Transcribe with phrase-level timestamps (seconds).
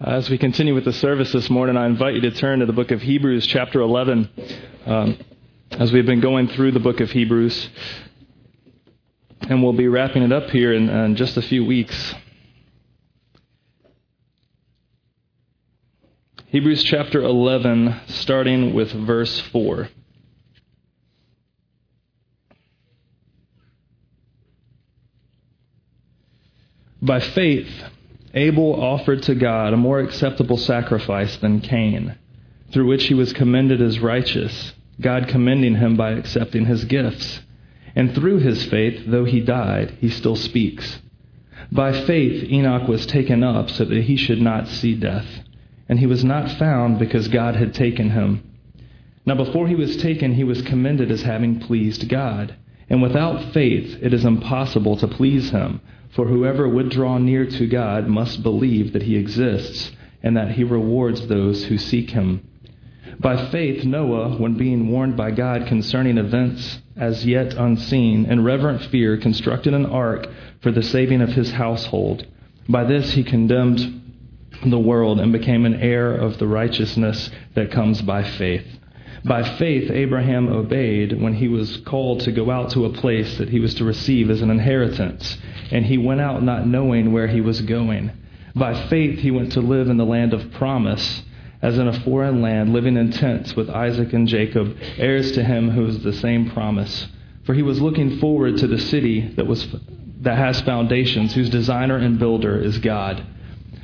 [0.00, 2.72] As we continue with the service this morning, I invite you to turn to the
[2.72, 4.30] book of Hebrews, chapter 11.
[4.86, 5.18] Um,
[5.72, 7.68] as we've been going through the book of Hebrews,
[9.42, 12.14] and we'll be wrapping it up here in, in just a few weeks.
[16.46, 19.88] Hebrews chapter 11, starting with verse 4.
[27.02, 27.70] By faith,
[28.34, 32.16] Abel offered to God a more acceptable sacrifice than Cain,
[32.70, 37.40] through which he was commended as righteous, God commending him by accepting his gifts.
[37.96, 41.00] And through his faith, though he died, he still speaks.
[41.72, 45.26] By faith, Enoch was taken up so that he should not see death.
[45.88, 48.44] And he was not found because God had taken him.
[49.26, 52.54] Now, before he was taken, he was commended as having pleased God.
[52.88, 55.80] And without faith, it is impossible to please him.
[56.10, 59.92] For whoever would draw near to God must believe that he exists
[60.22, 62.42] and that he rewards those who seek him.
[63.20, 68.82] By faith, Noah, when being warned by God concerning events as yet unseen, in reverent
[68.82, 70.26] fear constructed an ark
[70.60, 72.26] for the saving of his household.
[72.68, 74.00] By this he condemned
[74.64, 78.79] the world and became an heir of the righteousness that comes by faith.
[79.24, 83.50] By faith, Abraham obeyed when he was called to go out to a place that
[83.50, 85.36] he was to receive as an inheritance,
[85.70, 88.12] and he went out not knowing where he was going.
[88.54, 91.22] By faith, he went to live in the land of promise,
[91.60, 95.70] as in a foreign land, living in tents with Isaac and Jacob, heirs to him
[95.70, 97.06] who is the same promise.
[97.44, 99.68] For he was looking forward to the city that, was,
[100.22, 103.22] that has foundations, whose designer and builder is God.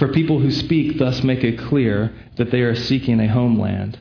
[0.00, 3.98] For people who speak thus make it clear that they are seeking a homeland.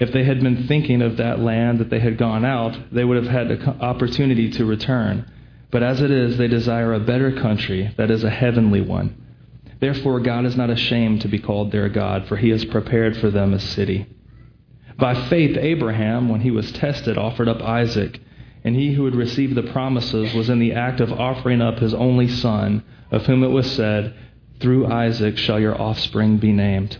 [0.00, 3.16] If they had been thinking of that land that they had gone out, they would
[3.16, 5.30] have had an opportunity to return.
[5.70, 9.16] But as it is, they desire a better country, that is, a heavenly one.
[9.78, 13.30] Therefore, God is not ashamed to be called their God, for he has prepared for
[13.30, 14.06] them a city.
[14.98, 18.18] By faith, Abraham, when he was tested, offered up Isaac,
[18.64, 21.94] and he who had received the promises was in the act of offering up his
[21.94, 22.82] only son,
[23.12, 24.16] of whom it was said,
[24.60, 26.98] through Isaac shall your offspring be named.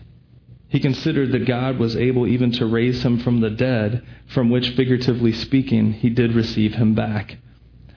[0.69, 4.71] He considered that God was able even to raise him from the dead, from which,
[4.71, 7.39] figuratively speaking, he did receive him back.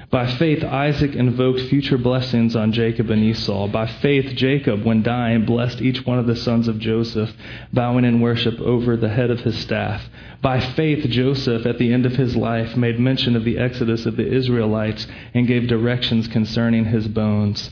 [0.09, 3.67] By faith, Isaac invoked future blessings on Jacob and Esau.
[3.67, 7.33] By faith, Jacob, when dying, blessed each one of the sons of Joseph,
[7.71, 10.09] bowing in worship over the head of his staff.
[10.41, 14.17] By faith, Joseph, at the end of his life, made mention of the exodus of
[14.17, 17.71] the Israelites and gave directions concerning his bones.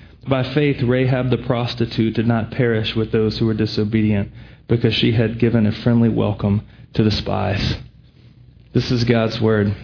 [0.27, 4.31] By faith Rahab the prostitute did not perish with those who were disobedient
[4.67, 7.77] because she had given a friendly welcome to the spies.
[8.73, 9.75] This is God's word.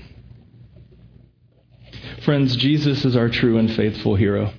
[2.21, 4.53] Friends, Jesus is our true and faithful hero.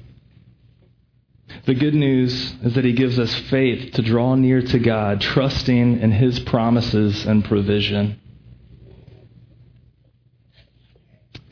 [1.65, 6.01] The good news is that he gives us faith to draw near to God, trusting
[6.01, 8.21] in his promises and provision.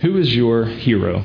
[0.01, 1.25] Who is your hero?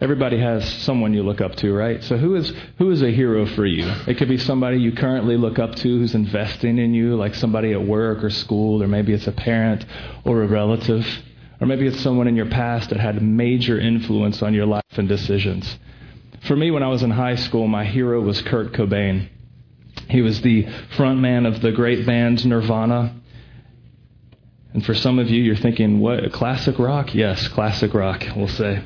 [0.00, 2.02] Everybody has someone you look up to, right?
[2.04, 3.84] So who is who is a hero for you?
[4.06, 7.72] It could be somebody you currently look up to who's investing in you, like somebody
[7.72, 9.84] at work or school, or maybe it's a parent
[10.24, 11.04] or a relative,
[11.60, 15.08] or maybe it's someone in your past that had major influence on your life and
[15.08, 15.78] decisions.
[16.42, 19.28] For me, when I was in high school, my hero was Kurt Cobain.
[20.08, 20.64] He was the
[20.96, 23.16] frontman of the great band Nirvana.
[24.74, 27.16] And for some of you, you're thinking, what, classic rock?
[27.16, 28.80] Yes, classic rock, we'll say.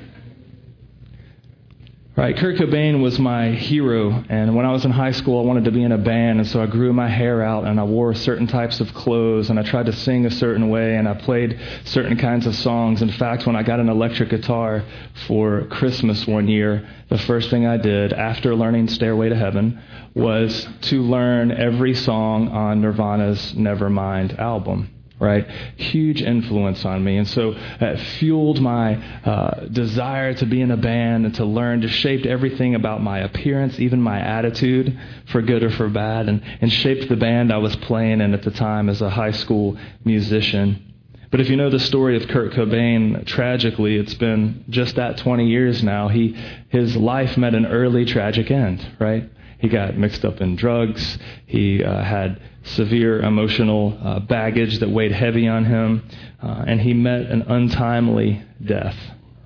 [2.14, 5.64] Right, Kurt Cobain was my hero, and when I was in high school, I wanted
[5.64, 8.12] to be in a band, and so I grew my hair out, and I wore
[8.12, 11.58] certain types of clothes, and I tried to sing a certain way, and I played
[11.84, 13.00] certain kinds of songs.
[13.00, 14.84] In fact, when I got an electric guitar
[15.26, 19.80] for Christmas one year, the first thing I did after learning Stairway to Heaven
[20.12, 24.90] was to learn every song on Nirvana's Nevermind album
[25.22, 25.48] right?
[25.76, 27.16] Huge influence on me.
[27.16, 31.80] And so it fueled my uh, desire to be in a band and to learn,
[31.80, 36.42] just shaped everything about my appearance, even my attitude, for good or for bad, and,
[36.60, 39.78] and shaped the band I was playing in at the time as a high school
[40.04, 40.92] musician.
[41.30, 45.46] But if you know the story of Kurt Cobain, tragically, it's been just that 20
[45.46, 46.08] years now.
[46.08, 46.36] He,
[46.68, 49.30] his life met an early tragic end, right?
[49.60, 51.16] He got mixed up in drugs.
[51.46, 56.08] He uh, had severe emotional uh, baggage that weighed heavy on him,
[56.42, 58.96] uh, and he met an untimely death,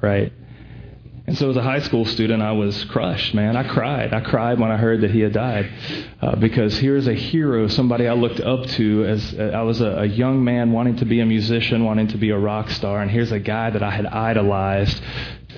[0.01, 0.33] right?
[1.27, 3.57] And so, as a high school student, I was crushed, man.
[3.57, 4.15] I cried.
[4.15, 5.69] I cried when I heard that he had died
[6.23, 10.03] uh, because here's a hero, somebody I looked up to as uh, I was a,
[10.03, 13.11] a young man wanting to be a musician, wanting to be a rock star, and
[13.11, 15.03] here's a guy that I had idolized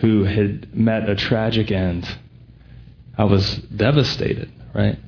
[0.00, 2.08] who had met a tragic end.
[3.18, 4.98] I was devastated, right?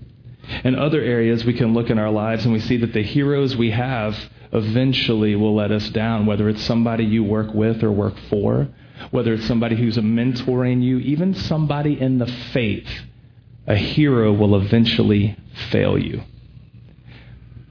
[0.65, 3.57] In other areas, we can look in our lives and we see that the heroes
[3.57, 4.17] we have
[4.53, 8.69] eventually will let us down, whether it's somebody you work with or work for,
[9.11, 12.89] whether it's somebody who's mentoring you, even somebody in the faith.
[13.67, 15.37] A hero will eventually
[15.71, 16.23] fail you.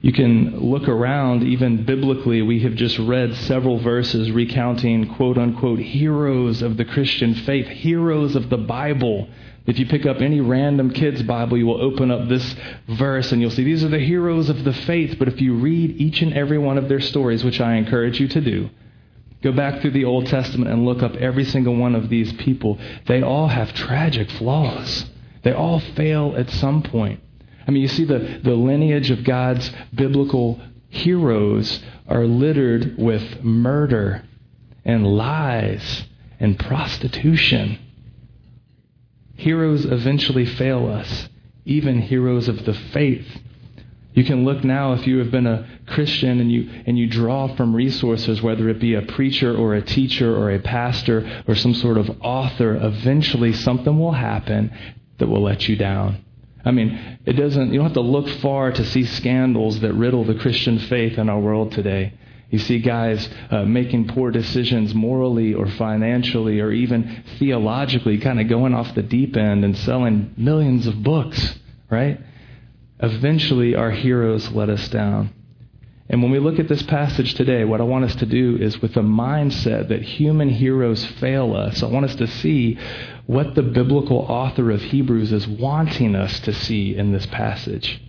[0.02, 5.78] You can look around, even biblically, we have just read several verses recounting quote unquote
[5.78, 9.28] heroes of the Christian faith, heroes of the Bible
[9.66, 12.54] if you pick up any random kid's Bible, you will open up this
[12.88, 15.18] verse and you'll see these are the heroes of the faith.
[15.18, 18.28] But if you read each and every one of their stories, which I encourage you
[18.28, 18.70] to do,
[19.42, 22.78] go back through the Old Testament and look up every single one of these people.
[23.06, 25.06] They all have tragic flaws,
[25.42, 27.20] they all fail at some point.
[27.66, 34.24] I mean, you see, the, the lineage of God's biblical heroes are littered with murder
[34.84, 36.04] and lies
[36.40, 37.78] and prostitution.
[39.40, 41.30] Heroes eventually fail us,
[41.64, 43.26] even heroes of the faith.
[44.12, 47.48] You can look now if you have been a Christian and you, and you draw
[47.56, 51.72] from resources, whether it be a preacher or a teacher or a pastor or some
[51.72, 54.70] sort of author, eventually something will happen
[55.16, 56.22] that will let you down.
[56.62, 60.24] I mean, it doesn't, you don't have to look far to see scandals that riddle
[60.24, 62.12] the Christian faith in our world today.
[62.50, 68.48] You see guys uh, making poor decisions morally or financially or even theologically, kind of
[68.48, 71.58] going off the deep end and selling millions of books,
[71.88, 72.20] right?
[72.98, 75.32] Eventually, our heroes let us down.
[76.10, 78.82] And when we look at this passage today, what I want us to do is
[78.82, 82.76] with the mindset that human heroes fail us, I want us to see
[83.26, 88.02] what the biblical author of Hebrews is wanting us to see in this passage.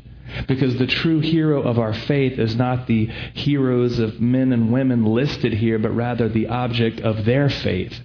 [0.48, 5.06] Because the true hero of our faith is not the heroes of men and women
[5.06, 8.00] listed here, but rather the object of their faith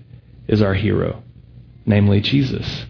[0.49, 1.23] is our hero,
[1.85, 2.87] namely Jesus.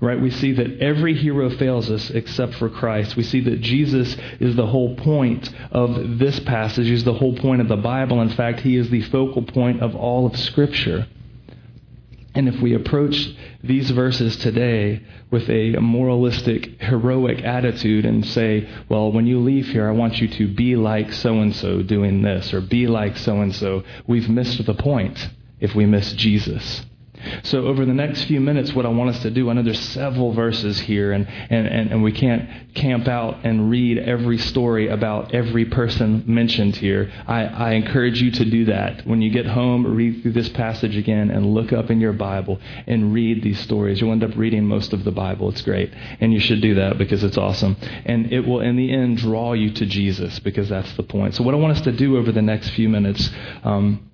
[0.00, 0.20] Right?
[0.20, 3.16] We see that every hero fails us except for Christ.
[3.16, 6.86] We see that Jesus is the whole point of this passage.
[6.86, 8.22] He's the whole point of the Bible.
[8.22, 11.06] In fact, he is the focal point of all of Scripture.
[12.34, 19.10] And if we approach these verses today with a moralistic, heroic attitude and say, well,
[19.10, 22.54] when you leave here, I want you to be like so and so doing this,
[22.54, 26.82] or be like so and so, we've missed the point if we miss Jesus.
[27.42, 29.78] So, over the next few minutes, what I want us to do, I know there's
[29.78, 34.88] several verses here, and, and, and, and we can't camp out and read every story
[34.88, 37.10] about every person mentioned here.
[37.26, 39.06] I, I encourage you to do that.
[39.06, 42.60] When you get home, read through this passage again and look up in your Bible
[42.86, 44.00] and read these stories.
[44.00, 45.48] You'll end up reading most of the Bible.
[45.48, 45.92] It's great.
[46.20, 47.76] And you should do that because it's awesome.
[48.04, 51.34] And it will, in the end, draw you to Jesus because that's the point.
[51.34, 53.30] So, what I want us to do over the next few minutes.
[53.64, 54.09] Um,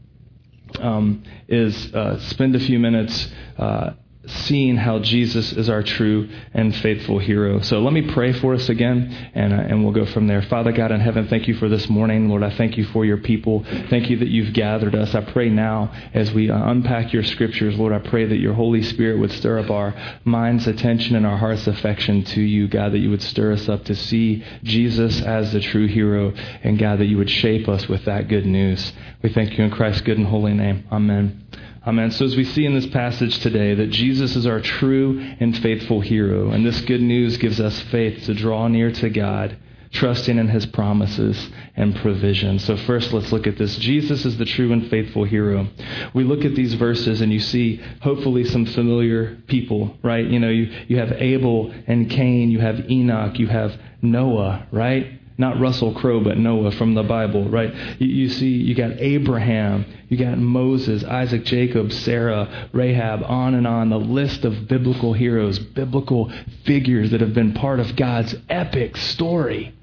[0.78, 3.90] um, is uh, spend a few minutes uh,
[4.26, 7.60] seeing how Jesus is our true and faithful hero.
[7.60, 10.42] So let me pray for us again, and, uh, and we'll go from there.
[10.42, 12.28] Father God in heaven, thank you for this morning.
[12.28, 13.64] Lord, I thank you for your people.
[13.88, 15.14] Thank you that you've gathered us.
[15.14, 18.82] I pray now as we uh, unpack your scriptures, Lord, I pray that your Holy
[18.82, 22.98] Spirit would stir up our mind's attention and our heart's affection to you, God, that
[22.98, 27.06] you would stir us up to see Jesus as the true hero, and God, that
[27.06, 28.92] you would shape us with that good news.
[29.22, 30.86] We thank you in Christ's good and holy name.
[30.90, 31.44] Amen.
[31.86, 32.10] Amen.
[32.10, 36.00] So, as we see in this passage today, that Jesus is our true and faithful
[36.00, 39.56] hero, and this good news gives us faith to draw near to God
[39.92, 42.58] trusting in his promises and provision.
[42.58, 43.76] So, first, let's look at this.
[43.76, 45.68] Jesus is the true and faithful hero.
[46.12, 50.26] We look at these verses and you see, hopefully, some familiar people, right?
[50.26, 55.20] You know, you, you have Abel and Cain, you have Enoch, you have Noah, right?
[55.38, 57.74] Not Russell Crowe, but Noah from the Bible, right?
[58.00, 63.66] You, you, see, you got Abraham, you got Moses, Isaac, Jacob, Sarah, Rahab, on and
[63.66, 63.90] on.
[63.90, 66.32] The list of biblical heroes, biblical
[66.64, 69.74] figures that have been part of God's epic story.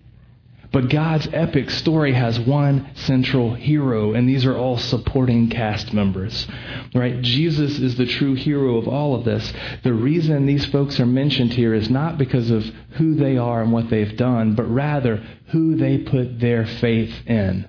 [0.74, 6.48] But God's epic story has one central hero, and these are all supporting cast members.
[6.96, 7.22] Right?
[7.22, 9.54] Jesus is the true hero of all of this.
[9.84, 13.72] The reason these folks are mentioned here is not because of who they are and
[13.72, 17.68] what they've done, but rather who they put their faith in.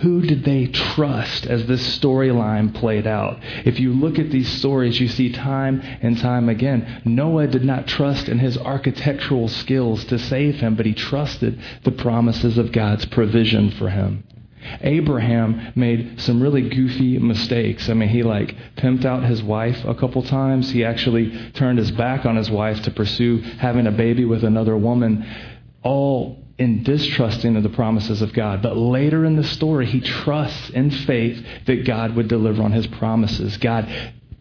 [0.00, 3.40] Who did they trust as this storyline played out?
[3.64, 7.02] If you look at these stories, you see time and time again.
[7.04, 11.90] Noah did not trust in his architectural skills to save him, but he trusted the
[11.90, 14.22] promises of God's provision for him.
[14.82, 17.88] Abraham made some really goofy mistakes.
[17.88, 20.70] I mean, he like pimped out his wife a couple times.
[20.70, 24.76] He actually turned his back on his wife to pursue having a baby with another
[24.76, 25.26] woman.
[25.82, 28.62] All in distrusting of the promises of God.
[28.62, 32.86] But later in the story, he trusts in faith that God would deliver on his
[32.86, 33.56] promises.
[33.58, 33.88] God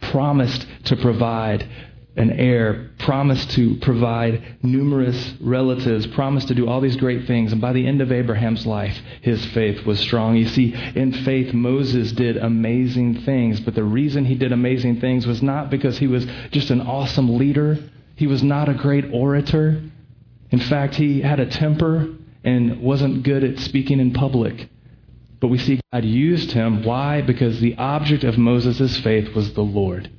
[0.02, 1.68] promised to provide
[2.16, 7.52] an heir, promised to provide numerous relatives, promised to do all these great things.
[7.52, 10.36] And by the end of Abraham's life, his faith was strong.
[10.36, 13.60] You see, in faith, Moses did amazing things.
[13.60, 17.38] But the reason he did amazing things was not because he was just an awesome
[17.38, 17.78] leader,
[18.16, 19.84] he was not a great orator.
[20.51, 24.70] In fact, he had a temper and wasn't good at speaking in public.
[25.39, 26.84] But we see God used him.
[26.84, 27.22] Why?
[27.22, 30.10] Because the object of Moses' faith was the Lord.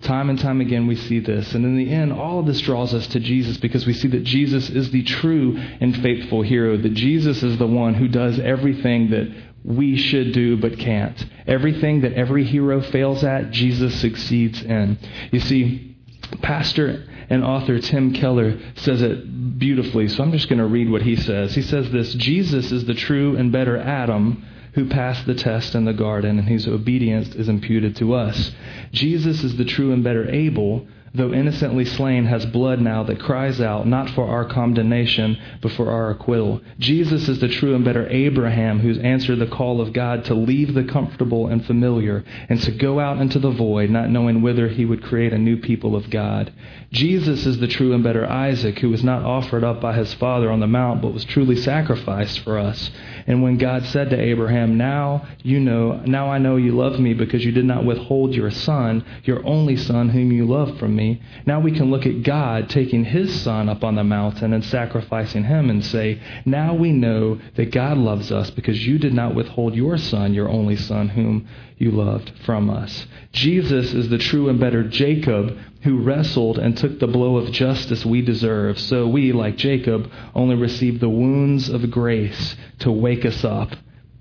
[0.00, 1.54] Time and time again, we see this.
[1.54, 4.24] And in the end, all of this draws us to Jesus because we see that
[4.24, 9.10] Jesus is the true and faithful hero, that Jesus is the one who does everything
[9.10, 9.32] that
[9.64, 11.24] we should do but can't.
[11.46, 14.98] Everything that every hero fails at, Jesus succeeds in.
[15.30, 15.96] You see,
[16.42, 21.02] Pastor and author Tim Keller says it beautifully, so I'm just going to read what
[21.02, 21.54] he says.
[21.54, 25.84] He says this Jesus is the true and better Adam who passed the test in
[25.84, 28.50] the garden, and whose obedience is imputed to us.
[28.90, 33.60] Jesus is the true and better Abel though innocently slain, has blood now that cries
[33.60, 36.60] out, not for our condemnation, but for our acquittal.
[36.80, 40.74] Jesus is the true and better Abraham who's answered the call of God to leave
[40.74, 44.84] the comfortable and familiar and to go out into the void, not knowing whither he
[44.84, 46.52] would create a new people of God.
[46.94, 50.48] Jesus is the true and better Isaac who was not offered up by his father
[50.48, 52.88] on the mount, but was truly sacrificed for us.
[53.26, 57.12] And when God said to Abraham, Now you know, now I know you love me
[57.12, 61.20] because you did not withhold your son, your only son whom you love from me.
[61.44, 65.42] Now we can look at God taking his son up on the mountain and sacrificing
[65.42, 69.74] him and say, Now we know that God loves us because you did not withhold
[69.74, 73.06] your son, your only son whom you loved from us.
[73.32, 78.06] Jesus is the true and better Jacob who wrestled and took the blow of justice
[78.06, 78.78] we deserve.
[78.78, 83.70] So we, like Jacob, only receive the wounds of grace to wake us up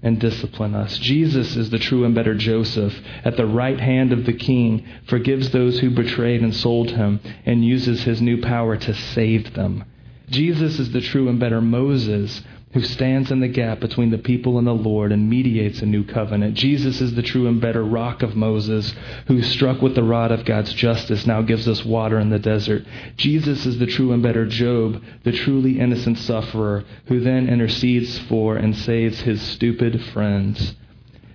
[0.01, 0.97] and discipline us.
[0.97, 2.93] Jesus is the true and better Joseph.
[3.23, 7.63] At the right hand of the king, forgives those who betrayed and sold him, and
[7.63, 9.85] uses his new power to save them.
[10.29, 12.41] Jesus is the true and better Moses,
[12.73, 16.03] who stands in the gap between the people and the Lord and mediates a new
[16.03, 16.55] covenant.
[16.55, 18.93] Jesus is the true and better rock of Moses,
[19.27, 22.83] who struck with the rod of God's justice now gives us water in the desert.
[23.15, 28.55] Jesus is the true and better Job, the truly innocent sufferer, who then intercedes for
[28.55, 30.75] and saves his stupid friends.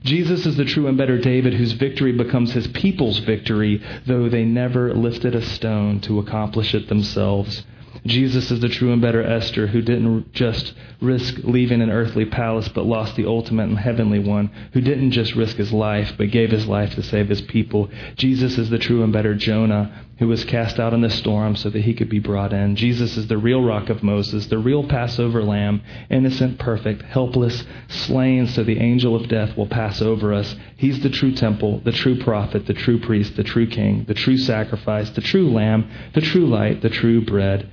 [0.05, 4.45] Jesus is the true and better David, whose victory becomes his people's victory, though they
[4.45, 7.65] never lifted a stone to accomplish it themselves.
[8.07, 12.69] Jesus is the true and better Esther who didn't just risk leaving an earthly palace
[12.69, 16.51] but lost the ultimate and heavenly one, who didn't just risk his life but gave
[16.51, 17.91] his life to save his people.
[18.17, 21.71] Jesus is the true and better Jonah who was cast out in the storm so
[21.71, 22.75] that he could be brought in.
[22.75, 28.49] Jesus is the real rock of Moses, the real Passover lamb, innocent, perfect, helpless, slain
[28.49, 30.57] so the angel of death will pass over us.
[30.77, 34.37] He's the true temple, the true prophet, the true priest, the true king, the true
[34.39, 37.71] sacrifice, the true lamb, the true light, the true bread.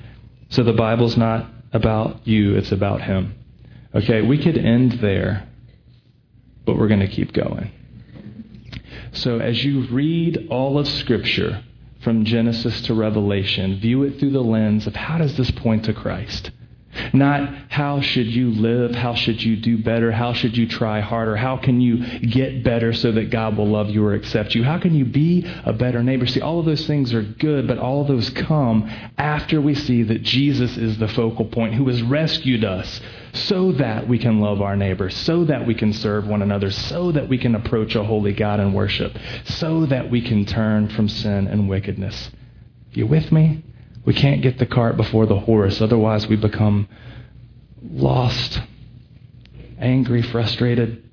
[0.56, 3.36] So the Bible's not about you, it's about Him.
[3.94, 5.50] Okay, we could end there,
[6.66, 7.72] but we're going to keep going.
[9.12, 11.62] So as you read all of Scripture,
[12.06, 15.94] from Genesis to Revelation, view it through the lens of how does this point to
[15.94, 16.52] Christ?
[17.14, 18.96] Not how should you live?
[18.96, 20.12] How should you do better?
[20.12, 21.36] How should you try harder?
[21.36, 24.64] How can you get better so that God will love you or accept you?
[24.64, 26.26] How can you be a better neighbor?
[26.26, 30.04] See, all of those things are good, but all of those come after we see
[30.04, 33.02] that Jesus is the focal point who has rescued us
[33.34, 37.12] so that we can love our neighbor, so that we can serve one another, so
[37.12, 41.10] that we can approach a holy God and worship, so that we can turn from
[41.10, 42.32] sin and wickedness.
[42.94, 43.64] You with me?
[44.06, 46.88] We can't get the cart before the horse, otherwise, we become
[47.82, 48.60] lost,
[49.80, 51.04] angry, frustrated,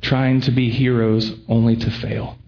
[0.00, 2.38] trying to be heroes only to fail.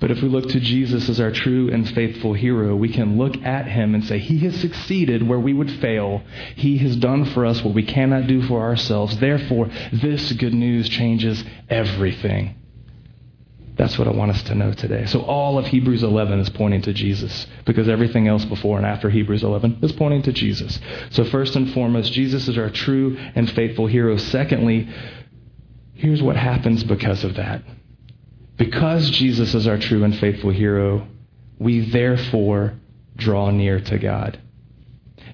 [0.00, 3.36] But if we look to Jesus as our true and faithful hero, we can look
[3.42, 6.22] at him and say, He has succeeded where we would fail.
[6.56, 9.18] He has done for us what we cannot do for ourselves.
[9.18, 12.56] Therefore, this good news changes everything.
[13.78, 15.06] That's what I want us to know today.
[15.06, 19.08] So all of Hebrews 11 is pointing to Jesus because everything else before and after
[19.08, 20.80] Hebrews 11 is pointing to Jesus.
[21.10, 24.16] So first and foremost, Jesus is our true and faithful hero.
[24.16, 24.88] Secondly,
[25.94, 27.62] here's what happens because of that.
[28.56, 31.06] Because Jesus is our true and faithful hero,
[31.60, 32.74] we therefore
[33.16, 34.40] draw near to God.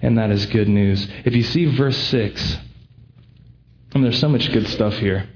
[0.03, 1.09] And that is good news.
[1.25, 2.59] If you see verse 6,
[3.95, 5.31] and there's so much good stuff here.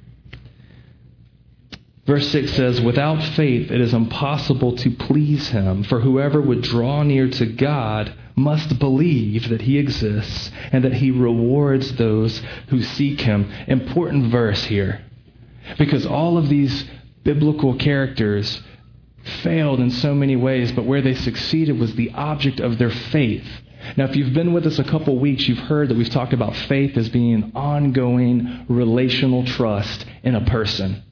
[2.08, 7.02] Verse 6 says, Without faith it is impossible to please him, for whoever would draw
[7.02, 13.20] near to God must believe that he exists and that he rewards those who seek
[13.20, 13.52] him.
[13.66, 15.04] Important verse here.
[15.76, 16.86] Because all of these
[17.24, 18.62] biblical characters
[19.42, 23.46] failed in so many ways, but where they succeeded was the object of their faith.
[23.98, 26.56] Now, if you've been with us a couple weeks, you've heard that we've talked about
[26.56, 31.02] faith as being an ongoing relational trust in a person.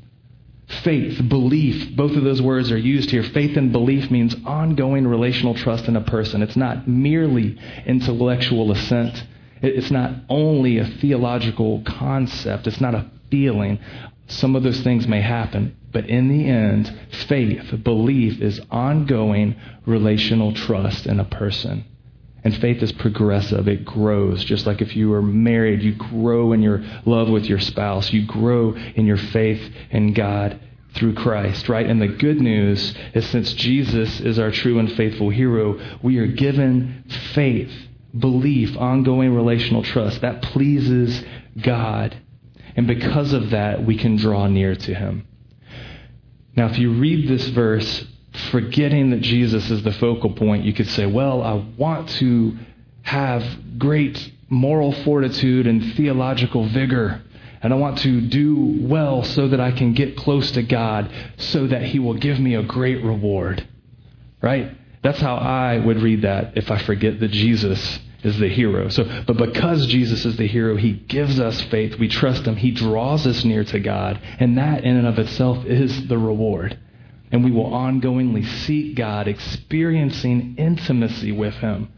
[0.66, 3.22] Faith, belief, both of those words are used here.
[3.22, 6.42] Faith and belief means ongoing relational trust in a person.
[6.42, 7.56] It's not merely
[7.86, 9.24] intellectual assent.
[9.62, 12.66] It's not only a theological concept.
[12.66, 13.78] It's not a feeling.
[14.26, 16.92] Some of those things may happen, but in the end,
[17.28, 19.54] faith, belief is ongoing
[19.86, 21.84] relational trust in a person.
[22.46, 23.66] And faith is progressive.
[23.66, 24.44] It grows.
[24.44, 28.12] Just like if you are married, you grow in your love with your spouse.
[28.12, 29.60] You grow in your faith
[29.90, 30.60] in God
[30.94, 31.84] through Christ, right?
[31.84, 36.28] And the good news is since Jesus is our true and faithful hero, we are
[36.28, 37.02] given
[37.34, 37.72] faith,
[38.16, 40.20] belief, ongoing relational trust.
[40.20, 41.24] That pleases
[41.60, 42.16] God.
[42.76, 45.26] And because of that, we can draw near to him.
[46.54, 48.04] Now, if you read this verse
[48.50, 52.56] forgetting that Jesus is the focal point, you could say, well, I want to
[53.02, 57.22] have great moral fortitude and theological vigor.
[57.62, 61.66] And I want to do well so that I can get close to God so
[61.66, 63.66] that He will give me a great reward.
[64.42, 64.76] Right?
[65.02, 68.88] That's how I would read that if I forget that Jesus is the hero.
[68.88, 71.96] So, but because Jesus is the hero, he gives us faith.
[71.98, 72.56] We trust him.
[72.56, 74.20] He draws us near to God.
[74.40, 76.78] And that in and of itself is the reward
[77.30, 81.92] and we will ongoingly seek God, experiencing intimacy with Him,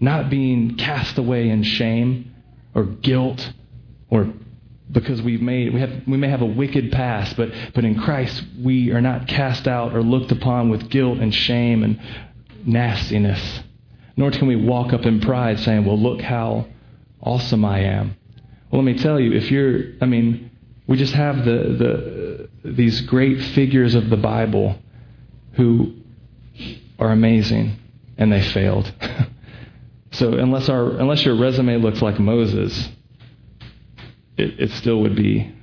[0.00, 2.34] not being cast away in shame
[2.74, 3.52] or guilt
[4.10, 4.32] or
[4.90, 8.44] because we've made we have we may have a wicked past, but but in Christ
[8.62, 12.00] we are not cast out or looked upon with guilt and shame and
[12.64, 13.60] nastiness.
[14.16, 16.66] Nor can we walk up in pride saying, Well look how
[17.20, 18.16] awesome I am.
[18.70, 20.50] Well let me tell you, if you're I mean,
[20.86, 22.33] we just have the the
[22.64, 24.78] these great figures of the Bible
[25.52, 25.94] who
[26.98, 27.76] are amazing
[28.16, 28.92] and they failed.
[30.12, 32.88] so unless our unless your resume looks like Moses,
[34.36, 35.54] it, it still would be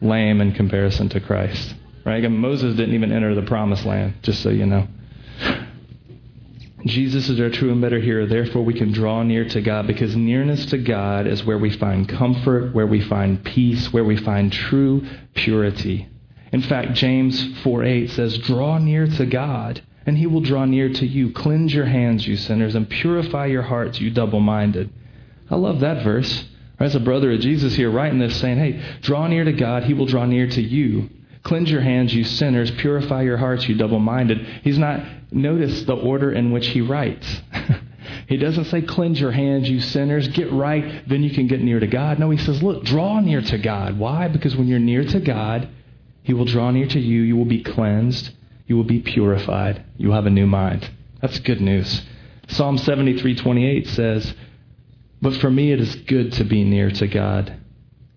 [0.00, 1.74] lame in comparison to Christ.
[2.04, 2.18] Right?
[2.18, 4.86] Again, Moses didn't even enter the promised land, just so you know.
[6.84, 8.26] Jesus is our true and better hero.
[8.26, 12.08] Therefore, we can draw near to God because nearness to God is where we find
[12.08, 15.04] comfort, where we find peace, where we find true
[15.34, 16.08] purity.
[16.56, 20.88] In fact, James 4 8 says, Draw near to God, and he will draw near
[20.88, 21.30] to you.
[21.32, 24.88] Cleanse your hands, you sinners, and purify your hearts, you double minded.
[25.50, 26.46] I love that verse.
[26.78, 29.92] There's a brother of Jesus here writing this saying, Hey, draw near to God, he
[29.92, 31.10] will draw near to you.
[31.42, 32.70] Cleanse your hands, you sinners.
[32.70, 34.38] Purify your hearts, you double minded.
[34.64, 37.42] He's not, notice the order in which he writes.
[38.28, 40.26] he doesn't say, Cleanse your hands, you sinners.
[40.28, 42.18] Get right, then you can get near to God.
[42.18, 43.98] No, he says, Look, draw near to God.
[43.98, 44.28] Why?
[44.28, 45.68] Because when you're near to God,
[46.26, 47.22] he will draw near to you.
[47.22, 48.30] You will be cleansed.
[48.66, 49.84] You will be purified.
[49.96, 50.90] You will have a new mind.
[51.22, 52.02] That's good news.
[52.48, 54.34] Psalm 73:28 says,
[55.22, 57.52] "But for me it is good to be near to God.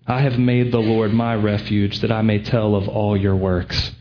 [0.08, 3.92] I have made the Lord my refuge that I may tell of all your works."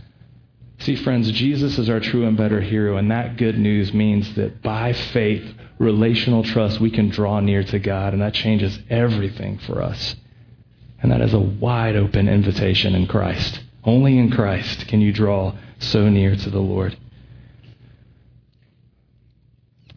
[0.80, 4.63] See, friends, Jesus is our true and better hero, and that good news means that
[4.63, 9.84] by faith, relational trust, we can draw near to God, and that changes everything for
[9.84, 10.15] us.
[11.00, 13.62] And that is a wide open invitation in Christ.
[13.83, 16.97] Only in Christ can you draw so near to the Lord.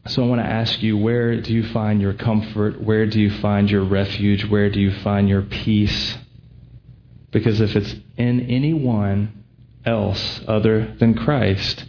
[0.06, 2.82] So I want to ask you, where do you find your comfort?
[2.82, 4.44] Where do you find your refuge?
[4.44, 6.16] Where do you find your peace?
[7.30, 9.44] Because if it's in anyone
[9.84, 11.84] else other than Christ,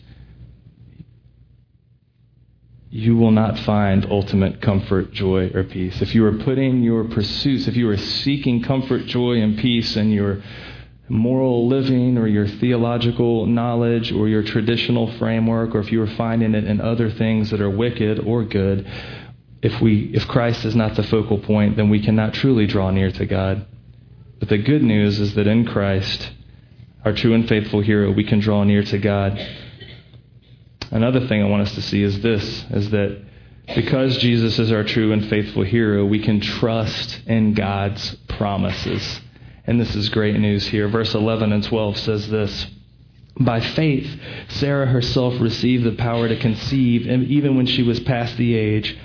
[2.91, 5.99] you will not find ultimate comfort, joy, or peace.
[5.99, 10.12] If you are putting your pursuits, if you are seeking comfort, joy, and peace in
[10.12, 10.43] your
[11.10, 16.56] moral living or your theological knowledge or your traditional framework, or if you are finding
[16.56, 18.89] it in other things that are wicked or good,
[19.62, 23.12] if, we, if Christ is not the focal point, then we cannot truly draw near
[23.12, 23.66] to God.
[24.39, 26.32] But the good news is that in Christ,
[27.06, 29.39] our true and faithful hero, we can draw near to God.
[30.92, 33.22] Another thing I want us to see is this is that
[33.76, 39.22] because Jesus is our true and faithful hero, we can trust in God's promises.
[39.65, 40.88] And this is great news here.
[40.88, 42.67] Verse 11 and 12 says this
[43.39, 48.56] By faith, Sarah herself received the power to conceive, even when she was past the
[48.56, 48.97] age,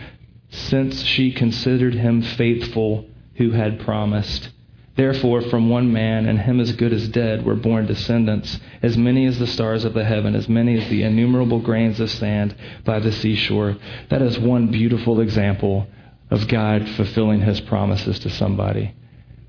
[0.50, 4.50] since she considered him faithful who had promised.
[4.96, 9.26] Therefore, from one man, and him as good as dead, were born descendants, as many
[9.26, 12.98] as the stars of the heaven, as many as the innumerable grains of sand by
[12.98, 13.76] the seashore.
[14.08, 15.86] That is one beautiful example
[16.32, 18.92] of God fulfilling his promises to somebody.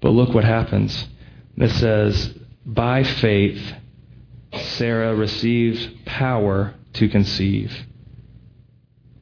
[0.02, 1.08] But look what happens.
[1.58, 2.34] It says,
[2.66, 3.74] By faith,
[4.54, 7.86] Sarah received power to conceive,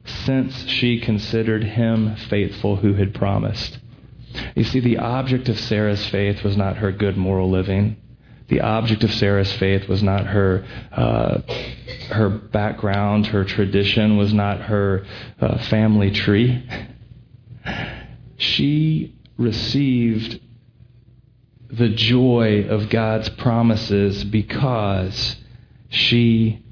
[0.04, 3.78] since she considered him faithful who had promised.
[4.54, 7.96] You see, the object of Sarah's faith was not her good moral living.
[8.48, 11.40] The object of Sarah's faith was not her uh,
[12.10, 15.04] her background, her tradition, was not her
[15.40, 16.64] uh, family tree.
[18.40, 20.40] She received
[21.70, 25.36] the joy of God's promises because
[25.90, 26.62] she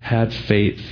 [0.00, 0.82] had faith.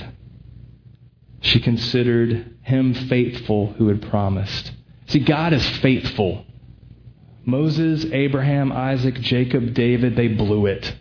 [1.41, 4.71] She considered him faithful who had promised.
[5.07, 6.45] See, God is faithful.
[7.45, 10.95] Moses, Abraham, Isaac, Jacob, David, they blew it.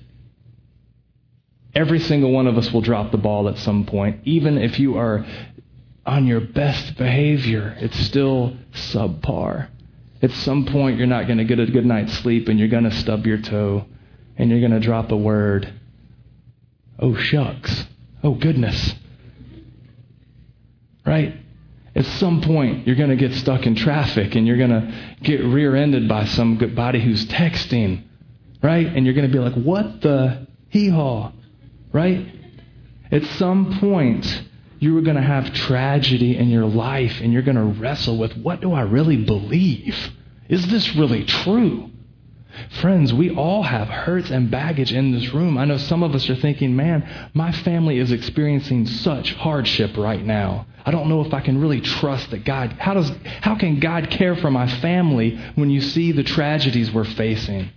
[1.75, 4.21] Every single one of us will drop the ball at some point.
[4.25, 5.27] Even if you are
[6.07, 9.69] on your best behavior, it's still subpar.
[10.21, 12.85] At some point, you're not going to get a good night's sleep and you're going
[12.85, 13.85] to stub your toe
[14.37, 15.73] and you're going to drop a word.
[16.99, 17.87] Oh, shucks.
[18.25, 18.95] Oh, goodness.
[21.07, 21.37] Right?
[21.95, 25.45] At some point, you're going to get stuck in traffic and you're going to get
[25.45, 28.05] rear ended by some good body who's texting.
[28.61, 28.87] Right?
[28.87, 31.33] And you're going to be like, what the hee haw?
[31.93, 32.27] Right?
[33.11, 34.48] At some point,
[34.81, 38.37] you are going to have tragedy in your life and you're going to wrestle with
[38.37, 39.97] what do I really believe?
[40.49, 41.91] Is this really true?
[42.81, 45.59] Friends, we all have hurts and baggage in this room.
[45.59, 50.25] I know some of us are thinking, man, my family is experiencing such hardship right
[50.25, 50.67] now.
[50.85, 53.13] I don't know if I can really trust that God, how does,
[53.43, 57.71] how can God care for my family when you see the tragedies we're facing?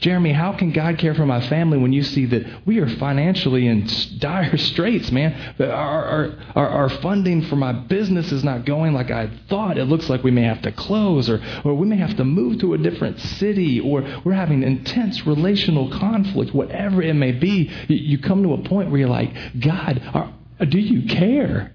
[0.00, 3.66] Jeremy, how can God care for my family when you see that we are financially
[3.66, 5.34] in dire straits, man?
[5.58, 9.76] Our, our, our, our, funding for my business is not going like I thought.
[9.76, 12.60] It looks like we may have to close or, or we may have to move
[12.60, 17.70] to a different city or we're having intense relational conflict, whatever it may be.
[17.88, 20.32] You, come to a point where you're like, God, are,
[20.64, 21.74] do you care?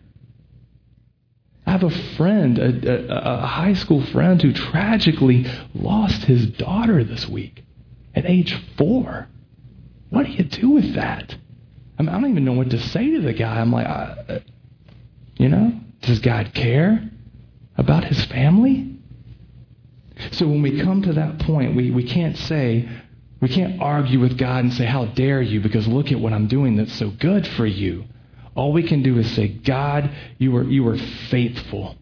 [1.66, 7.04] I have a friend, a, a, a high school friend, who tragically lost his daughter
[7.04, 7.64] this week
[8.16, 9.28] at age four.
[10.10, 11.36] What do you do with that?
[11.98, 13.60] I, mean, I don't even know what to say to the guy.
[13.60, 14.40] I'm like, uh,
[15.38, 17.10] you know, does God care
[17.78, 19.00] about his family?
[20.32, 22.88] So when we come to that point, we, we can't say,
[23.42, 25.60] we can't argue with God and say, How dare you?
[25.60, 28.06] Because look at what I'm doing that's so good for you.
[28.56, 30.98] All we can do is say, God, you are, you are
[31.30, 31.96] faithful.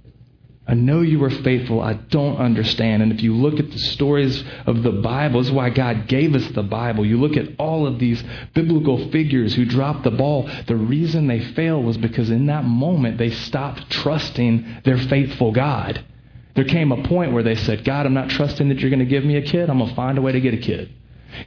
[0.67, 1.81] I know you are faithful.
[1.81, 3.01] I don't understand.
[3.01, 6.35] And if you look at the stories of the Bible, this is why God gave
[6.35, 7.05] us the Bible.
[7.05, 10.49] You look at all of these biblical figures who dropped the ball.
[10.67, 16.05] The reason they failed was because in that moment they stopped trusting their faithful God.
[16.53, 19.05] There came a point where they said, God, I'm not trusting that you're going to
[19.05, 19.69] give me a kid.
[19.69, 20.93] I'm going to find a way to get a kid.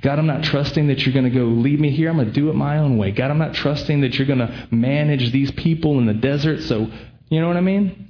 [0.03, 2.11] God, I'm not trusting that you're going to go leave me here.
[2.11, 3.11] I'm going to do it my own way.
[3.11, 6.62] God, I'm not trusting that you're going to manage these people in the desert.
[6.62, 6.90] So,
[7.29, 8.03] you know what I mean?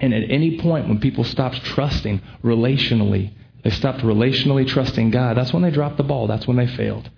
[0.00, 5.52] And at any point when people stopped trusting relationally, they stopped relationally trusting God, that's
[5.52, 6.26] when they dropped the ball.
[6.26, 7.08] That's when they failed.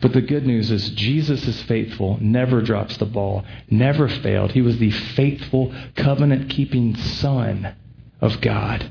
[0.00, 4.52] But the good news is Jesus is faithful, never drops the ball, never failed.
[4.52, 7.74] He was the faithful, covenant keeping Son
[8.20, 8.90] of God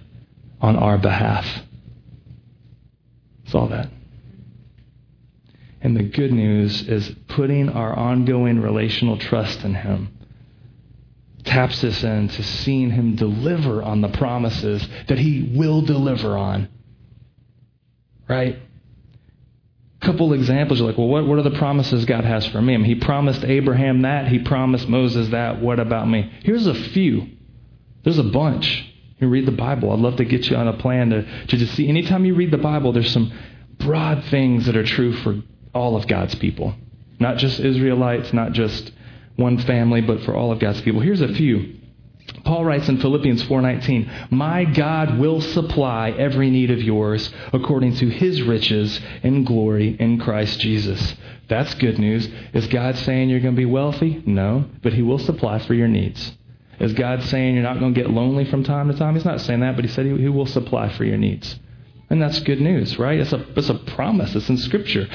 [0.61, 1.45] on our behalf.
[3.43, 3.89] It's all that.
[5.81, 10.11] And the good news is putting our ongoing relational trust in Him
[11.45, 16.69] taps us into seeing Him deliver on the promises that He will deliver on.
[18.27, 18.59] Right?
[20.05, 20.79] couple examples.
[20.79, 22.73] You're like, well, what, what are the promises God has for me?
[22.73, 24.27] I mean, He promised Abraham that.
[24.27, 25.61] He promised Moses that.
[25.61, 26.31] What about me?
[26.43, 27.27] Here's a few.
[28.03, 28.85] There's a bunch.
[29.19, 29.91] You read the Bible.
[29.91, 31.87] I'd love to get you on a plan to, to just see.
[31.87, 33.33] Anytime you read the Bible, there's some
[33.79, 35.41] broad things that are true for
[35.73, 36.75] all of God's people.
[37.19, 38.91] Not just Israelites, not just
[39.35, 41.01] one family, but for all of God's people.
[41.01, 41.75] Here's a few.
[42.43, 48.09] Paul writes in Philippians 4:19, "My God will supply every need of yours according to
[48.09, 51.15] his riches and glory in Christ Jesus."
[51.47, 52.29] That's good news.
[52.53, 54.21] Is God saying you're going to be wealthy?
[54.25, 56.35] No, but he will supply for your needs.
[56.79, 59.15] Is God saying you're not going to get lonely from time to time?
[59.15, 61.59] He's not saying that, but he said he, he will supply for your needs.
[62.09, 63.19] And that's good news, right?
[63.19, 64.35] It's a, it's a promise.
[64.35, 65.07] It's in Scripture.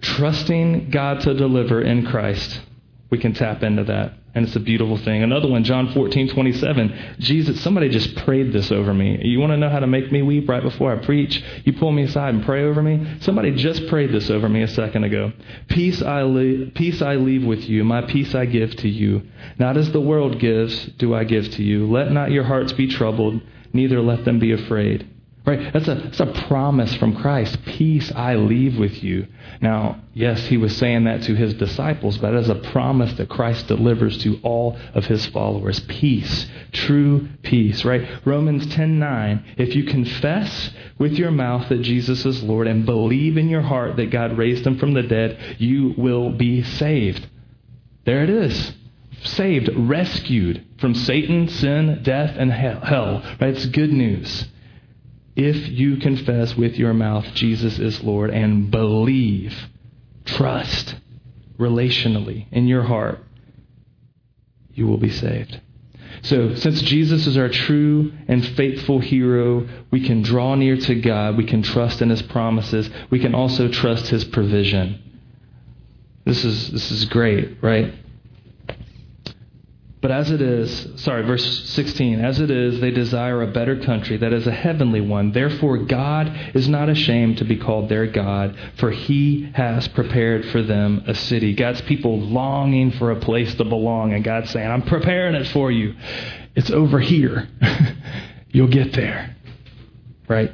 [0.00, 2.60] Trusting God to deliver in Christ,
[3.10, 4.14] we can tap into that.
[4.32, 5.24] And it's a beautiful thing.
[5.24, 7.16] Another one, John 14, 27.
[7.18, 9.18] Jesus, somebody just prayed this over me.
[9.24, 11.42] You want to know how to make me weep right before I preach?
[11.64, 13.16] You pull me aside and pray over me?
[13.22, 15.32] Somebody just prayed this over me a second ago.
[15.66, 19.22] Peace I, leave, peace I leave with you, my peace I give to you.
[19.58, 21.90] Not as the world gives, do I give to you.
[21.90, 23.42] Let not your hearts be troubled,
[23.72, 25.09] neither let them be afraid.
[25.46, 25.72] Right?
[25.72, 27.64] That's a, that's a promise from Christ.
[27.64, 29.26] Peace I leave with you.
[29.62, 33.66] Now, yes, he was saying that to his disciples, but as a promise that Christ
[33.66, 35.80] delivers to all of his followers.
[35.80, 36.46] Peace.
[36.72, 38.06] True peace, right?
[38.26, 39.42] Romans 10:9.
[39.56, 43.96] If you confess with your mouth that Jesus is Lord and believe in your heart
[43.96, 47.26] that God raised him from the dead, you will be saved.
[48.04, 48.74] There it is.
[49.22, 53.22] Saved, rescued from Satan, sin, death, and hell.
[53.40, 53.54] Right?
[53.54, 54.46] It's good news
[55.46, 59.68] if you confess with your mouth Jesus is Lord and believe,
[60.24, 60.96] trust
[61.58, 63.18] relationally in your heart,
[64.72, 65.60] you will be saved.
[66.22, 71.36] So, since Jesus is our true and faithful hero, we can draw near to God.
[71.36, 72.90] We can trust in his promises.
[73.08, 75.02] We can also trust his provision.
[76.24, 77.94] This is, this is great, right?
[80.00, 84.16] But as it is, sorry, verse 16, as it is, they desire a better country
[84.16, 85.32] that is a heavenly one.
[85.32, 90.62] Therefore, God is not ashamed to be called their God, for he has prepared for
[90.62, 91.54] them a city.
[91.54, 95.70] God's people longing for a place to belong, and God's saying, I'm preparing it for
[95.70, 95.94] you.
[96.56, 97.48] It's over here.
[98.48, 99.36] You'll get there.
[100.26, 100.50] Right?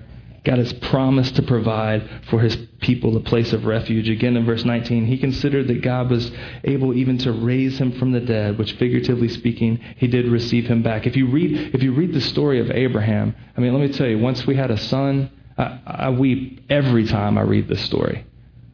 [0.46, 4.08] God has promised to provide for his people a place of refuge.
[4.08, 6.30] Again, in verse 19, he considered that God was
[6.62, 10.84] able even to raise him from the dead, which figuratively speaking, he did receive him
[10.84, 11.04] back.
[11.04, 14.06] If you read, if you read the story of Abraham, I mean, let me tell
[14.06, 18.24] you, once we had a son, I, I weep every time I read the story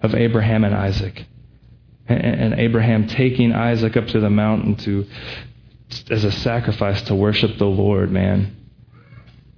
[0.03, 1.25] of Abraham and Isaac.
[2.07, 5.07] And, and Abraham taking Isaac up to the mountain to,
[6.11, 8.62] as a sacrifice to worship the Lord, man.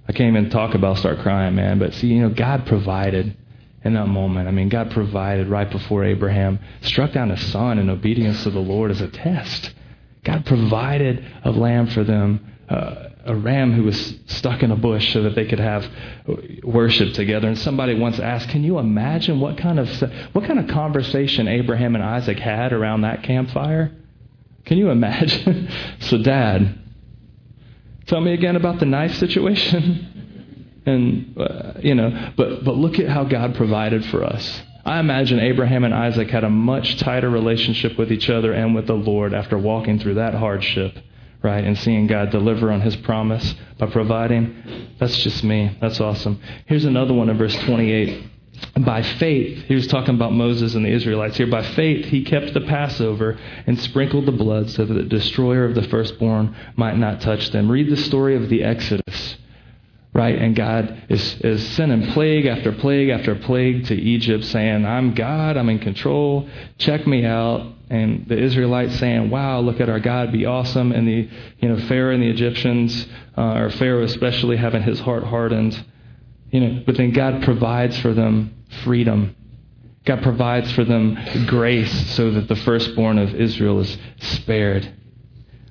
[0.07, 1.79] I can't even talk about start crying, man.
[1.79, 3.35] But see, you know, God provided
[3.83, 4.47] in that moment.
[4.47, 8.59] I mean, God provided right before Abraham struck down a son in obedience to the
[8.59, 9.73] Lord as a test.
[10.23, 15.13] God provided a lamb for them, uh, a ram who was stuck in a bush
[15.13, 15.87] so that they could have
[16.63, 17.47] worship together.
[17.47, 19.89] And somebody once asked, "Can you imagine what kind of
[20.33, 23.91] what kind of conversation Abraham and Isaac had around that campfire?
[24.65, 25.67] Can you imagine?"
[25.99, 26.75] so, Dad,
[28.07, 30.73] Tell me again about the knife situation.
[30.85, 34.61] and, uh, you know, but, but look at how God provided for us.
[34.85, 38.85] I imagine Abraham and Isaac had a much tighter relationship with each other and with
[38.85, 40.95] the Lord after walking through that hardship,
[41.41, 41.63] right?
[41.63, 44.93] And seeing God deliver on his promise by providing.
[44.99, 45.75] That's just me.
[45.81, 46.39] That's awesome.
[46.67, 48.34] Here's another one in verse 28
[48.77, 51.47] by faith, he was talking about Moses and the Israelites here.
[51.47, 55.75] By faith, he kept the Passover and sprinkled the blood so that the destroyer of
[55.75, 57.71] the firstborn might not touch them.
[57.71, 59.37] Read the story of the Exodus,
[60.13, 60.37] right?
[60.37, 65.55] And God is, is sending plague after plague after plague to Egypt, saying, I'm God,
[65.55, 67.71] I'm in control, check me out.
[67.89, 70.91] And the Israelites saying, Wow, look at our God, be awesome.
[70.91, 75.23] And the you know Pharaoh and the Egyptians, uh, or Pharaoh especially, having his heart
[75.23, 75.85] hardened
[76.51, 79.35] you know, but then God provides for them freedom.
[80.05, 84.91] God provides for them grace so that the firstborn of Israel is spared.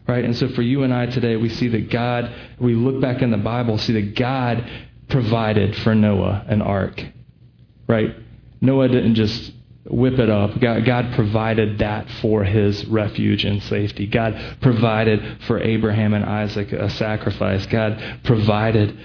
[0.06, 0.24] Right?
[0.24, 3.30] And so for you and I today, we see that God, we look back in
[3.30, 4.68] the Bible, see that God
[5.08, 7.02] provided for Noah an ark.
[7.86, 8.14] Right?
[8.60, 9.52] Noah didn't just
[9.86, 10.58] whip it up.
[10.60, 14.06] God, God, provided that for his refuge and safety.
[14.06, 17.66] God provided for Abraham and Isaac a sacrifice.
[17.66, 18.98] God provided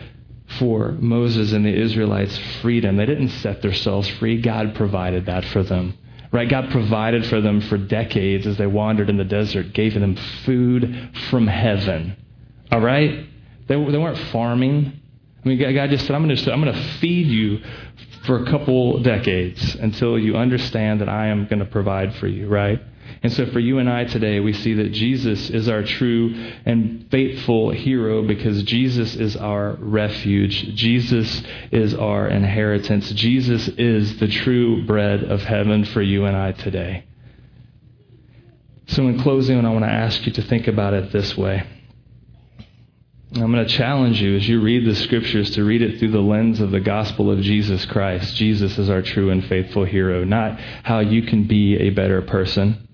[0.57, 2.97] for Moses and the Israelites freedom.
[2.97, 5.97] They didn't set themselves free, God provided that for them.
[6.31, 6.47] Right?
[6.47, 11.11] God provided for them for decades as they wandered in the desert, gave them food
[11.29, 12.15] from heaven.
[12.71, 13.27] All right?
[13.67, 15.01] They, they weren't farming.
[15.43, 17.61] I mean, God just said, I'm going to, I'm going to feed you
[18.25, 22.47] for a couple decades until you understand that I am going to provide for you,
[22.47, 22.79] right?
[23.21, 26.33] And so for you and I today, we see that Jesus is our true
[26.65, 30.75] and faithful hero because Jesus is our refuge.
[30.75, 33.11] Jesus is our inheritance.
[33.11, 37.05] Jesus is the true bread of heaven for you and I today.
[38.87, 41.63] So in closing, I want to ask you to think about it this way.
[43.35, 46.19] I'm going to challenge you as you read the scriptures to read it through the
[46.19, 48.35] lens of the gospel of Jesus Christ.
[48.35, 52.88] Jesus is our true and faithful hero, not how you can be a better person.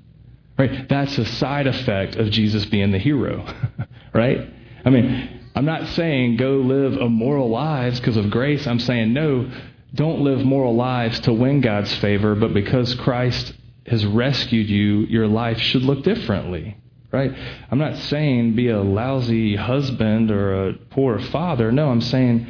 [0.57, 0.87] Right?
[0.87, 3.45] That's a side effect of Jesus being the hero.
[4.13, 4.49] right?
[4.85, 8.67] I mean, I'm not saying go live immoral lives because of grace.
[8.67, 9.49] I'm saying no,
[9.93, 13.53] don't live moral lives to win God's favor, but because Christ
[13.87, 16.77] has rescued you, your life should look differently.
[17.11, 17.31] Right?
[17.71, 21.71] I'm not saying be a lousy husband or a poor father.
[21.71, 22.45] No, I'm saying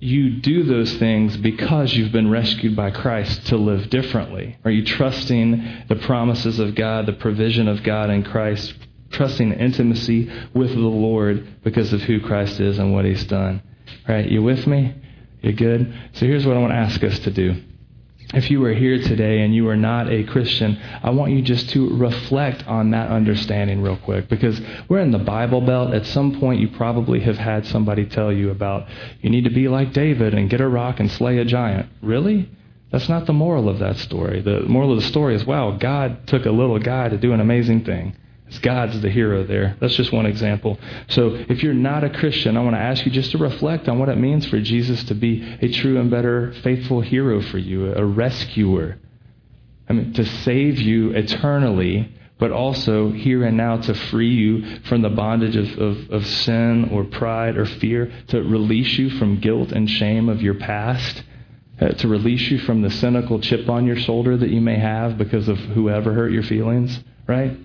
[0.00, 4.56] you do those things because you've been rescued by Christ to live differently?
[4.64, 8.74] Are you trusting the promises of God, the provision of God in Christ,
[9.10, 13.62] trusting intimacy with the Lord because of who Christ is and what He's done?
[14.08, 14.94] All right, you with me?
[15.42, 15.92] You good?
[16.14, 17.62] So here's what I want to ask us to do
[18.32, 21.70] if you are here today and you are not a Christian, I want you just
[21.70, 25.92] to reflect on that understanding real quick because we're in the Bible Belt.
[25.92, 28.88] At some point, you probably have had somebody tell you about
[29.20, 31.88] you need to be like David and get a rock and slay a giant.
[32.02, 32.48] Really?
[32.90, 34.40] That's not the moral of that story.
[34.40, 37.40] The moral of the story is wow, God took a little guy to do an
[37.40, 38.16] amazing thing.
[38.58, 39.76] God's the hero there.
[39.80, 40.78] That's just one example.
[41.08, 43.98] So if you're not a Christian, I want to ask you just to reflect on
[43.98, 47.92] what it means for Jesus to be a true and better faithful hero for you,
[47.92, 48.98] a rescuer.
[49.88, 55.02] I mean, to save you eternally, but also here and now to free you from
[55.02, 59.72] the bondage of, of, of sin or pride or fear, to release you from guilt
[59.72, 61.22] and shame of your past.
[61.80, 65.16] Uh, to release you from the cynical chip on your shoulder that you may have
[65.16, 67.56] because of whoever hurt your feelings, right?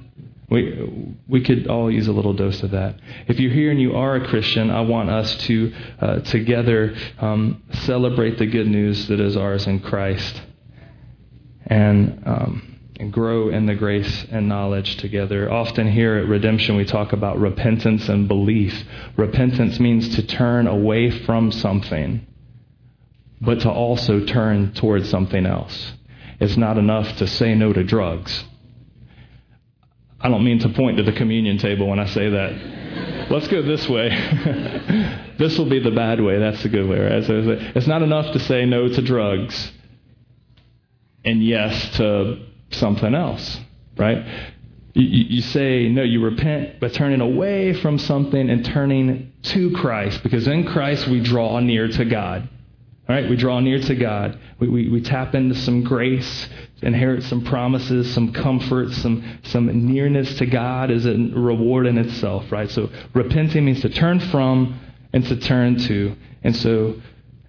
[0.50, 3.00] We, we could all use a little dose of that.
[3.28, 7.64] If you're here and you are a Christian, I want us to uh, together um,
[7.72, 10.40] celebrate the good news that is ours in Christ
[11.66, 15.52] and, um, and grow in the grace and knowledge together.
[15.52, 18.86] Often here at Redemption, we talk about repentance and belief.
[19.18, 22.26] Repentance means to turn away from something,
[23.42, 25.94] but to also turn towards something else.
[26.40, 28.44] It's not enough to say no to drugs
[30.26, 33.30] I don't mean to point to the communion table when I say that.
[33.30, 34.10] Let's go this way.
[35.38, 36.40] this will be the bad way.
[36.40, 37.24] That's the good way, right?
[37.76, 39.72] It's not enough to say no to drugs
[41.24, 42.40] and yes to
[42.72, 43.60] something else,
[43.98, 44.26] right?
[44.96, 50.24] You, you say no, you repent by turning away from something and turning to Christ
[50.24, 52.50] because in Christ we draw near to God.
[53.08, 54.40] All right, we draw near to God.
[54.60, 56.50] We, we, we tap into some grace,
[56.82, 62.52] inherit some promises, some comfort, some, some nearness to God is a reward in itself,
[62.52, 62.70] right?
[62.70, 64.80] So repenting means to turn from
[65.14, 66.16] and to turn to.
[66.44, 66.96] And so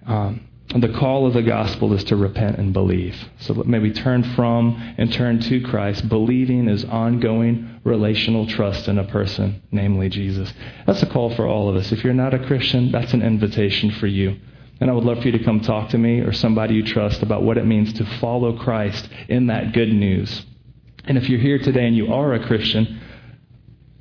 [0.06, 3.16] um, the call of the gospel is to repent and believe.
[3.38, 6.06] So maybe turn from and turn to Christ.
[6.06, 10.52] Believing is ongoing relational trust in a person, namely Jesus.
[10.86, 11.92] That's a call for all of us.
[11.92, 14.36] If you're not a Christian, that's an invitation for you.
[14.80, 17.22] And I would love for you to come talk to me or somebody you trust
[17.22, 20.44] about what it means to follow Christ in that good news.
[21.04, 23.00] And if you're here today and you are a Christian,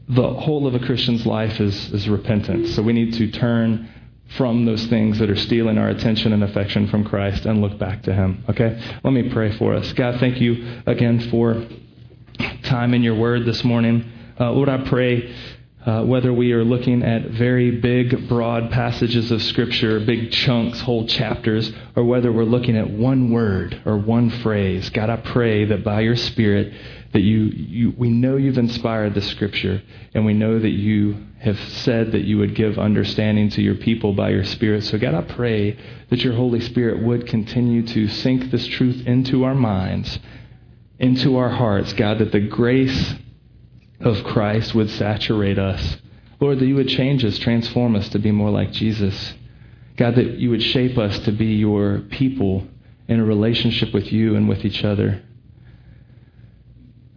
[0.10, 2.76] the whole of a Christian's life is, is repentance.
[2.76, 3.90] So we need to turn
[4.38, 8.04] from those things that are stealing our attention and affection from Christ and look back
[8.04, 8.44] to Him.
[8.50, 9.00] Okay?
[9.04, 9.94] Let me pray for us.
[9.94, 11.66] God, thank you again for
[12.64, 14.12] time in your word this morning.
[14.40, 15.34] Uh, Lord, I pray
[15.86, 21.06] uh, whether we are looking at very big, broad passages of Scripture, big chunks, whole
[21.06, 24.90] chapters, or whether we're looking at one word or one phrase.
[24.90, 26.74] God, I pray that by your Spirit,
[27.14, 29.84] that you, you, we know you've inspired the Scripture,
[30.16, 34.14] and we know that you have said that you would give understanding to your people
[34.14, 34.84] by your Spirit.
[34.86, 35.78] So, God, I pray
[36.10, 40.18] that your Holy Spirit would continue to sink this truth into our minds,
[40.98, 43.14] into our hearts, God, that the grace
[44.00, 45.98] of Christ would saturate us.
[46.40, 49.34] Lord, that you would change us, transform us to be more like Jesus.
[49.98, 52.68] God, that you would shape us to be your people
[53.08, 55.22] in a relationship with you and with each other.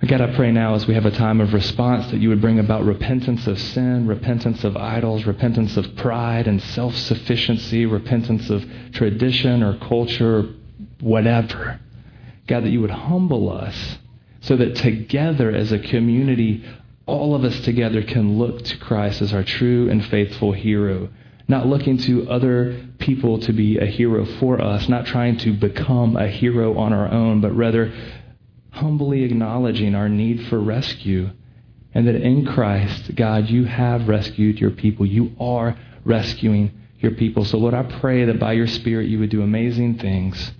[0.07, 2.61] God, I pray now as we have a time of response that you would bring
[2.61, 8.65] about repentance of sin, repentance of idols, repentance of pride and self sufficiency, repentance of
[8.93, 10.55] tradition or culture,
[11.01, 11.81] whatever.
[12.47, 13.99] God, that you would humble us
[14.49, 16.65] so that together as a community,
[17.05, 21.11] all of us together can look to Christ as our true and faithful hero.
[21.49, 26.17] Not looking to other people to be a hero for us, not trying to become
[26.17, 27.93] a hero on our own, but rather
[28.71, 31.29] humbly acknowledging our need for rescue.
[31.93, 35.05] And that in Christ, God, you have rescued your people.
[35.05, 35.77] You are
[36.07, 37.45] rescuing your people.
[37.45, 40.53] So, Lord, I pray that by your Spirit you would do amazing things,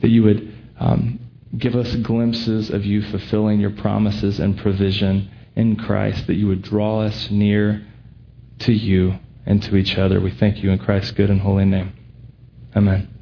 [0.00, 5.76] that you would um, give us glimpses of you fulfilling your promises and provision in
[5.76, 7.86] Christ, that you would draw us near
[8.60, 10.20] to you and to each other.
[10.20, 11.92] We thank you in Christ's good and holy name.
[12.76, 13.17] Amen.